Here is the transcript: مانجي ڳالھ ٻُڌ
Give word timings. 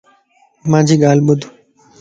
مانجي 0.71 0.95
ڳالھ 1.01 1.21
ٻُڌ 1.27 1.39